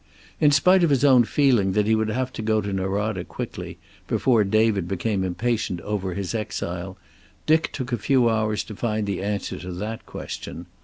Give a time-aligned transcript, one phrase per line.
[0.39, 3.77] In spite of his own feeling that he would have to go to Norada quickly,
[4.07, 6.97] before David became impatient over his exile,
[7.45, 10.65] Dick took a few hours to find the answer to that question.